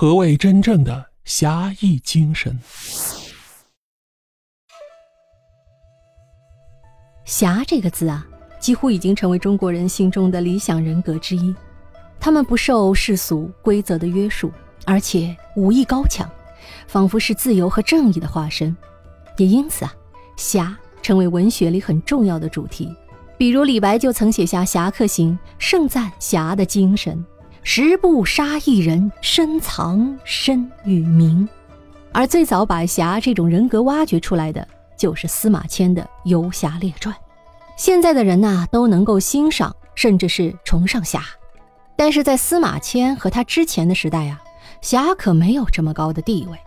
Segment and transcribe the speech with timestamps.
[0.00, 2.56] 何谓真正的侠义精神？
[7.24, 8.24] 侠这个字啊，
[8.60, 11.52] 几乎已经成为中国人心中的理想人格之一。
[12.20, 14.52] 他们不受世俗规则的约束，
[14.86, 16.30] 而且武艺高强，
[16.86, 18.76] 仿佛是自由和正义的化身。
[19.36, 19.92] 也因此啊，
[20.36, 22.88] 侠成为文学里很重要的主题。
[23.36, 27.26] 比如李白就曾写下《侠客行》，盛赞侠的精神
[27.62, 31.48] ：“十步杀一人，深藏身与名。”
[32.12, 34.66] 而最早把侠这种人格挖掘出来的，
[34.96, 37.14] 就是司马迁的《游侠列传》。
[37.76, 41.22] 现在的人呐，都能够欣赏，甚至是崇尚侠。
[41.94, 44.40] 但是在司马迁和他之前的时代啊，
[44.80, 46.58] 侠可没有这么高的地位，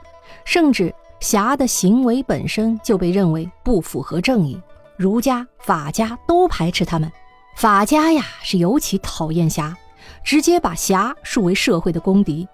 [0.45, 4.61] 甚至侠的行为本身就被认为不符合正义。
[4.95, 7.11] 儒家、法家都排斥他们，
[7.55, 9.75] 法家呀是尤其讨厌侠，
[10.23, 12.47] 直接把侠树为社会的公敌。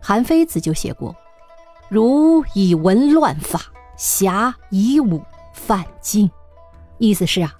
[0.00, 1.14] 韩非子就写过
[1.88, 3.60] ：“儒以文乱法，
[3.96, 6.30] 侠以武犯禁。”
[6.98, 7.52] 意思是啊，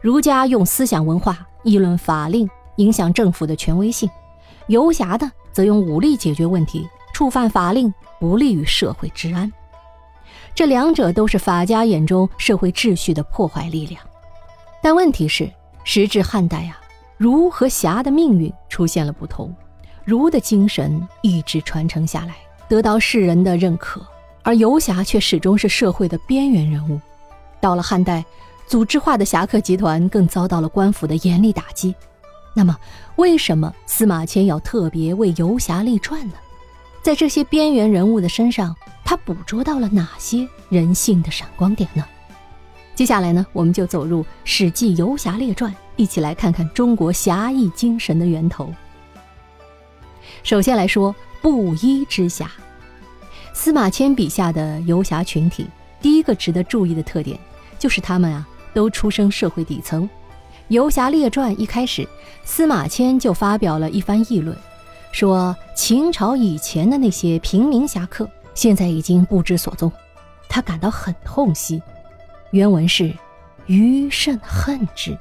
[0.00, 2.48] 儒家用思想文化议论法令。
[2.76, 4.06] 影响政府的权威性，
[4.66, 9.50] 游侠的则用武力解决问题，触犯法令不利于社会治安。
[10.54, 13.98] 这两者都是法家眼中社会秩序的破坏力量。
[14.82, 15.50] 但问题是，
[15.84, 16.78] 时至汉代啊，
[17.16, 19.54] 儒和侠的命运出现了不同。
[20.04, 22.34] 儒的精神一直传承下来，
[22.68, 24.00] 得到世人的认可，
[24.42, 27.00] 而游侠却始终是社会的边缘人物。
[27.60, 28.24] 到了汉代，
[28.66, 31.94] 组织化的侠客集团更遭到了官府的严厉打击。
[32.54, 32.76] 那么，
[33.16, 36.34] 为什么司马迁要特别为游侠立传呢？
[37.02, 42.04] 在这些边缘人物的身上，他捕捉到了哪些人性的闪光点呢？
[42.96, 48.72] 接下来呢，我们就走入《史记·游侠列传》，一起来看看中国侠义精神的源头。
[50.42, 52.50] 首先来说布衣之侠，
[53.52, 55.66] 司马迁笔下的游侠群体，
[56.00, 57.38] 第一个值得注意的特点
[57.78, 60.04] 就是他们啊，都出生社会底层。
[60.68, 62.08] 《游侠列传》一开始，
[62.44, 64.56] 司马迁就发表了一番议论，
[65.12, 69.92] 说秦朝以前的那些平民侠客，现在已经不知所踪，
[70.48, 71.82] 他感到很痛惜。
[72.50, 73.12] 原文是
[73.66, 75.16] ：“余甚恨之。”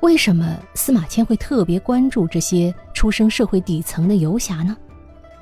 [0.00, 4.76] 为什么司马迁会特别关注这些出生社会底层的游侠呢？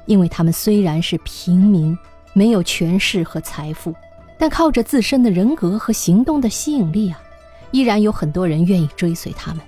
[0.07, 1.97] 因为他们虽然是平民，
[2.33, 3.95] 没有权势和财富，
[4.39, 7.21] 但靠着自身的人格和行动的吸引力啊。
[7.73, 9.63] 依然有很多人愿意追随他们。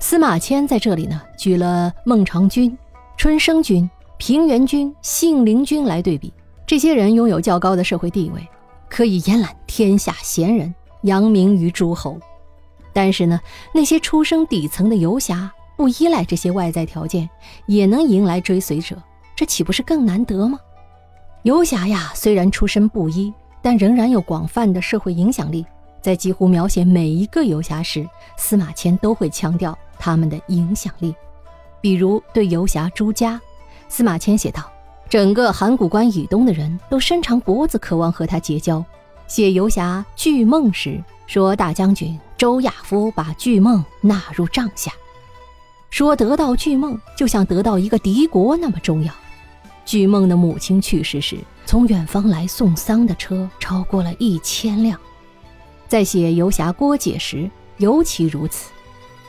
[0.00, 2.76] 司马迁在这里呢，举了孟尝君、
[3.16, 3.88] 春申君、
[4.18, 6.32] 平原君、信陵君来对比。
[6.66, 8.46] 这些人拥有较高的社会地位，
[8.88, 12.18] 可以延揽天下贤人，扬名于诸侯。
[12.92, 13.40] 但是呢，
[13.72, 17.28] 那些出生底层的游侠，不依赖这些外在条件，
[17.66, 19.00] 也能迎来追随者，
[19.36, 20.58] 这岂不是更难得吗？
[21.42, 23.32] 游侠呀，虽然出身布衣，
[23.62, 25.64] 但仍然有广泛的社会影响力。
[26.00, 31.14] 在几乎描写每一个游侠时，司马迁都会强调他们的影响力。
[31.80, 33.40] 比如对游侠朱家，
[33.88, 34.70] 司马迁写道
[35.08, 38.84] ：“整个函谷关以东的人都伸长脖子，渴望和他结交。”
[39.26, 44.90] 写游侠巨梦时说：“大将军周亚夫把巨梦纳入帐下，
[45.90, 49.12] 说得到巨梦就像得到一个敌国那么重要。”
[49.84, 54.98] 巨梦的母亲去世时，从远方来送丧的车超过了一千辆。
[55.86, 58.70] 在写游侠郭解时尤其如此。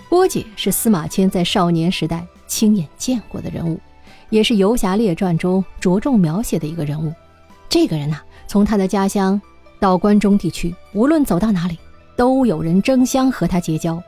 [0.10, 3.80] 郭解是司马迁在少年时代亲眼见过的人物，
[4.30, 7.14] 也是《游侠列传》中着重描写的一个人物。
[7.68, 8.18] 这个人呐，
[8.48, 9.40] 从他的家乡
[9.80, 11.78] 到关中地区，无论走到哪里，
[12.16, 14.02] 都有人争相和他结交。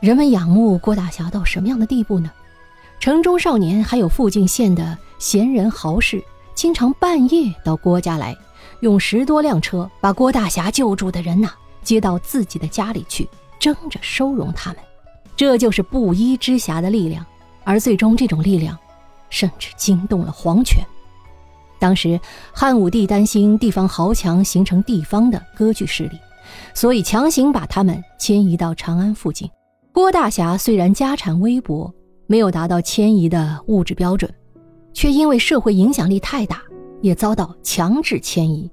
[0.00, 2.30] 人们仰慕郭大侠到什么样的地步呢？
[3.00, 6.22] 城中少年还有附近县的闲人豪士，
[6.54, 8.36] 经常半夜到郭家来，
[8.80, 11.50] 用十多辆车把郭大侠救助的人呐。
[11.82, 13.28] 接到自己的家里去，
[13.60, 14.78] 争着收容他们，
[15.36, 17.24] 这就是布衣之侠的力量。
[17.62, 18.76] 而最终，这种力量
[19.30, 20.84] 甚至惊动了皇权。
[21.78, 22.18] 当时，
[22.52, 26.18] 汉武帝担心地方豪强形成地方的割据势力，
[26.74, 29.48] 所以强行把他们迁移到长安附近。
[29.92, 31.92] 郭大侠虽然家产微薄，
[32.26, 34.32] 没有达到迁移的物质标准，
[34.92, 36.62] 却因为社会影响力太大，
[37.02, 38.70] 也遭到强制迁移。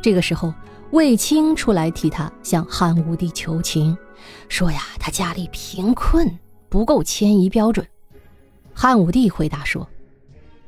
[0.00, 0.52] 这个时候。
[0.92, 3.96] 卫青出来替他向汉武帝求情，
[4.50, 6.30] 说呀，他家里贫困，
[6.68, 7.86] 不够迁移标准。
[8.74, 9.88] 汉武帝回答说：“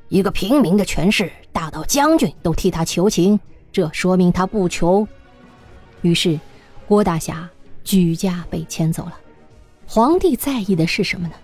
[0.08, 3.38] 一个平民的权势，大到将军都替他求情，
[3.72, 5.06] 这说明他不穷。”
[6.02, 6.38] 于是，
[6.86, 7.48] 郭大侠
[7.82, 9.14] 举家被迁走了。
[9.86, 11.34] 皇帝在意的是什么呢？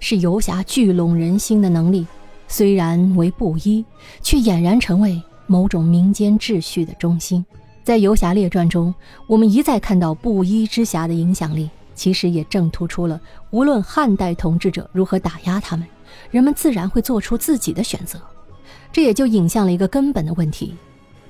[0.00, 2.06] 是游侠聚拢人心的能力，
[2.48, 3.84] 虽然为布衣，
[4.20, 7.44] 却俨然成为某种民间秩序的中心。
[7.82, 8.94] 在《游侠列传》中，
[9.26, 13.20] 我们一再看到布衣之侠的影响力，其实也正突出了
[13.50, 15.86] 无论汉代统治者如何打压他们，
[16.30, 18.20] 人们自然会做出自己的选择。
[18.92, 20.74] 这也就引向了一个根本的问题：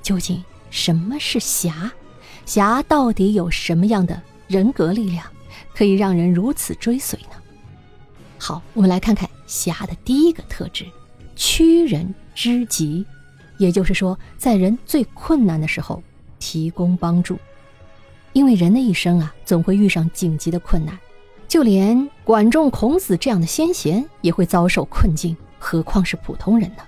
[0.01, 1.91] 究竟什么是侠？
[2.45, 5.25] 侠到底有什么样的人格力量，
[5.75, 7.37] 可以让人如此追随呢？
[8.37, 10.85] 好，我们来看看侠的第一个特质：
[11.35, 13.05] 屈人之急。
[13.57, 16.01] 也就是说，在人最困难的时候。
[16.39, 17.35] 提供帮助，
[18.31, 20.95] 因为人的一生啊，总会遇上紧急的困难，
[21.47, 26.83] 就连管仲、孔子这样的先贤也会遭受困境，何况是普通人呢？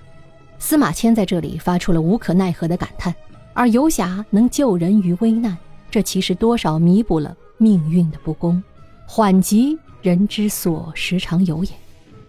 [0.58, 3.14] 司马迁在这里发出了无可奈何的感叹，
[3.54, 5.56] 而游侠能救人于危难，
[5.90, 8.62] 这其实多少弥补了命运的不公。
[9.06, 11.70] 缓急，人之所时常有也。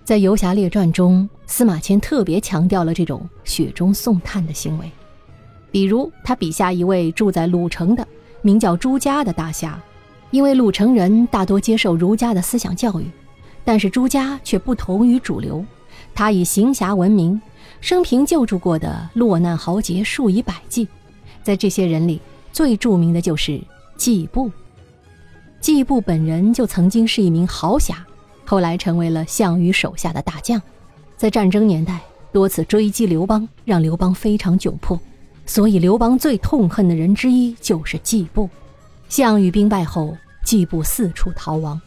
[0.06, 4.90] 在《游侠列传》中，司马迁特别强调了这种雪中送炭的行为。
[5.70, 8.06] 比如他笔下一位住在鲁城的
[8.42, 9.80] 名叫朱家的大侠，
[10.32, 13.06] 因为鲁城人大多接受儒家的思想教育，
[13.64, 15.64] 但是朱家却不同于主流，
[16.16, 17.40] 他以行侠闻名，
[17.82, 20.88] 生平救助过的落难豪杰数以百计，
[21.44, 22.20] 在这些人里
[22.54, 23.62] 最著名的就是
[23.98, 24.50] 季布。
[25.60, 28.04] 季布本人就曾经是一名豪侠，
[28.46, 30.60] 后来成为了项羽手下的大将，
[31.18, 32.00] 在战争年代
[32.32, 35.00] 多次追击刘邦，让刘邦非常窘迫。
[35.46, 38.50] 所以，刘邦最痛恨的人之一就是季布。
[39.12, 41.80] 项羽兵败后，季布四处逃亡。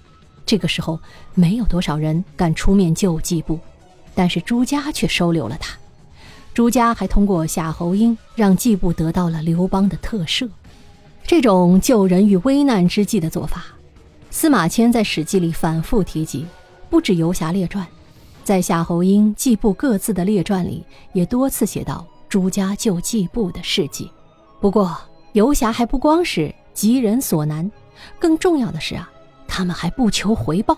[0.45, 1.01] 这个时候，
[1.33, 3.59] 没有多少人敢出面救季布，
[4.15, 5.75] 但是朱家却收留了他。
[6.53, 10.47] 朱家还通过夏侯婴让季布得到了刘邦的特赦。
[11.27, 13.65] 这种救人于危难之际的做法，
[14.31, 16.45] 司马迁在《史记》里反复提及，
[16.91, 17.83] 不止《游侠列传》，
[18.45, 20.85] 在夏侯婴、季布各自的列传里
[21.15, 22.07] 也多次写到。
[22.29, 24.11] 朱家救季布的事迹，
[24.61, 24.95] 不过
[25.33, 27.71] 游侠还不光是急人所难，
[28.19, 29.09] 更重要的是啊，
[29.49, 30.77] 他们还不求回报。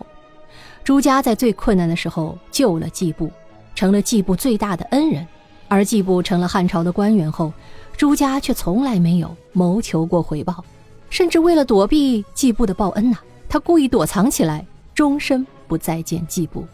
[0.84, 3.28] 朱家在最困难的时候救了季布，
[3.74, 5.26] 成了季布最大的恩人。
[5.68, 7.52] 而季布成了汉朝的官员后，
[7.96, 10.64] 朱家却从来没有谋求过回报，
[11.10, 13.16] 甚至为了躲避季布的报恩呐，
[13.48, 14.64] 他故意躲藏起来，
[14.94, 16.64] 终身不再见季布。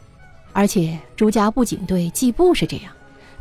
[0.53, 2.93] 而且朱家不仅对季布是这样。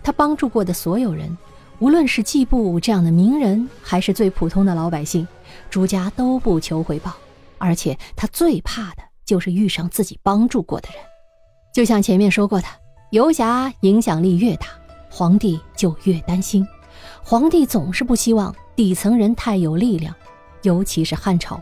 [0.01, 1.37] 他帮助过的所有人，
[1.79, 5.27] 无论是季布这样的名人，还是最普通的老百姓，
[5.69, 7.13] 朱家都不求回报。
[7.57, 10.97] 而且他最怕的就是遇上自己帮助过的人。
[11.71, 12.67] 就像前面说过的，
[13.11, 14.65] 游侠影响力越大，
[15.11, 16.67] 皇帝就越担心。
[17.23, 20.13] 皇帝总是不希望底层人太有力量，
[20.63, 21.61] 尤其是汉朝，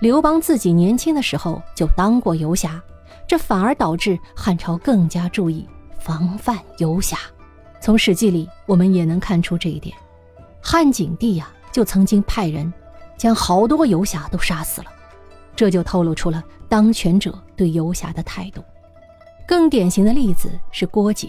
[0.00, 2.78] 刘邦自己年轻的时候就当过游侠，
[3.26, 5.66] 这反而导致汉朝更加注意
[5.98, 7.16] 防范游侠。
[7.80, 9.96] 从《史记》里，我们也能看出这一点。
[10.60, 12.72] 汉景帝呀，就曾经派人
[13.22, 14.88] 将好多游侠都杀死了，
[15.54, 18.60] 这就透露出了当权者对游侠的态度。
[19.46, 21.28] 更典型的例子是郭解，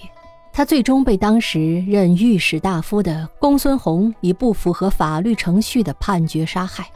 [0.52, 6.90] 他最终被当时任御史大夫的公孙弘以不符合法律程序的判决杀害，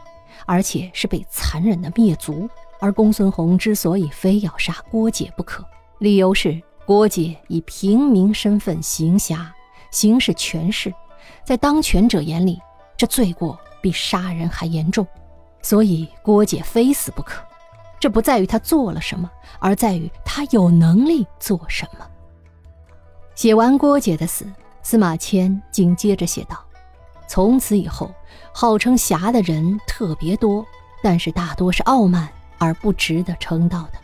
[0.46, 2.50] 而且是被残忍的灭族。
[2.80, 5.64] 而公孙弘之所以非要杀郭解不可，
[6.00, 6.60] 理由是。
[6.84, 9.54] 郭解以平民身份行侠，
[9.92, 10.92] 行使权势，
[11.44, 12.58] 在当权者眼里，
[12.96, 15.06] 这罪过比杀人还严重，
[15.62, 17.42] 所以郭解非死不可。
[18.00, 22.06] 这不在于他做了什么，而在于他有能力做什么。
[23.34, 24.46] 写完郭解的死，
[24.82, 26.64] 司马迁紧接着写道
[27.26, 28.10] ：“从此以后，
[28.52, 30.64] 号称侠的人特别多，
[31.02, 33.98] 但是大多是傲慢而不值得称道的。”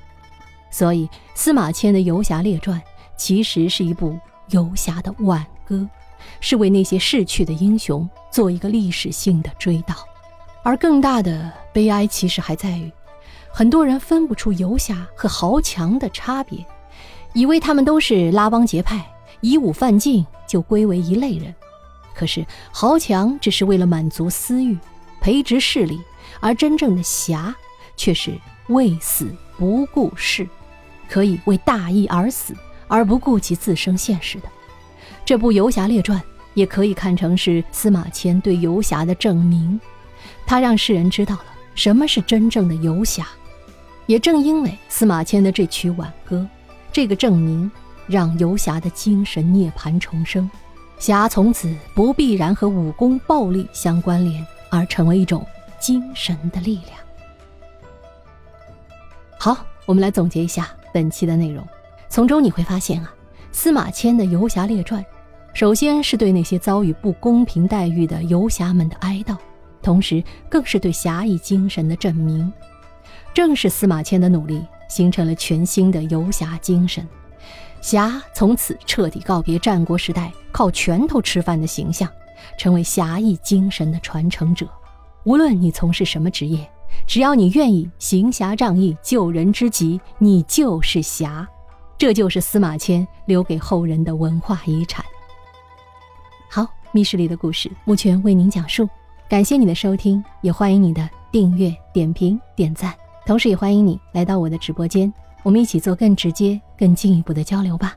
[0.71, 2.81] 所以，司马迁的《游侠列传》
[3.17, 5.89] 其实是一部游侠的挽歌，
[6.41, 9.95] 是为那些逝去的英雄做一个历史性的追悼。
[10.63, 12.91] 而更大的悲哀，其实还在于，
[13.51, 16.65] 很多人分不出游侠和豪强的差别，
[17.35, 19.05] 以为他们都是拉帮结派、
[19.41, 21.55] 以武犯禁，就归为一类人。
[22.15, 24.79] 可是，豪强只是为了满足私欲、
[25.21, 26.01] 培植势力，
[26.41, 27.55] 而真正的侠
[27.97, 28.33] 却是
[28.69, 30.49] 为死不顾事。
[31.07, 32.55] 可以为大义而死，
[32.89, 34.49] 而不顾及自身现实的，
[35.25, 36.19] 这部《游侠列传》
[36.55, 39.81] 也可以看成是司马迁对游侠的证明。
[40.47, 43.27] 他让世人知道了什么是真正的游侠。
[44.07, 46.47] 也正因为司马迁的这曲挽歌，
[46.93, 47.71] 这个证明
[48.07, 50.51] 让游侠的精神涅槃重生，
[50.99, 55.47] 侠从此不必然和武功暴力相关联，而成为一种
[55.81, 56.99] 精神的力量。
[59.39, 60.69] 好，我们来总结一下。
[60.93, 61.67] 本期的内容，
[62.11, 63.13] 从中你会发现啊，
[63.53, 65.03] 司马迁的《游侠列传》，
[65.55, 69.37] 首先是对那些遭遇不公平待遇的游侠们的哀悼，
[69.81, 72.53] 同时更是对侠义精神的证明。
[73.33, 77.07] 正是司马迁的努力，形成了全新的游侠精神，
[77.81, 82.11] 侠从此彻底告别战国时代靠拳头吃饭的形象，
[82.59, 84.67] 成为侠义精神的传承者。
[85.23, 86.69] 无论你从事什么职业，
[87.07, 91.49] 只要你愿意行侠仗义、救人之急，你就是侠。
[91.97, 95.05] 这就是司马迁留给后人的文化遗产。
[96.95, 98.89] 密室里的故事，目前为您讲述。
[99.29, 102.95] 感谢你的收听，也欢迎你的订阅、点评、点赞，
[103.27, 107.97] 同时也欢迎你来到我的直播间，我们一起做更直接、更进一步的交流吧。